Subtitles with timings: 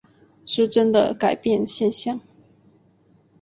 [0.47, 2.19] 失真的改变现象。